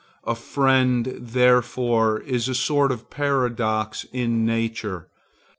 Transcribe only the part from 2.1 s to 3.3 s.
is a sort of